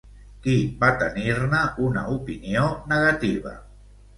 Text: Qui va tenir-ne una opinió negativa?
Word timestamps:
Qui 0.45 0.53
va 0.79 0.87
tenir-ne 1.01 1.61
una 1.89 2.03
opinió 2.15 2.65
negativa? 2.95 3.55